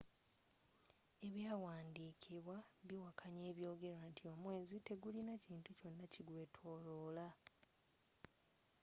[1.27, 2.55] ebyawandikibwa
[2.87, 7.27] biwakanya ebyogerwa nti omwezi tegulina kintu kyona ki gweetooloola